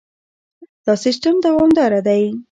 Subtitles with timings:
[0.85, 2.23] دا سیستم دوامدار دی.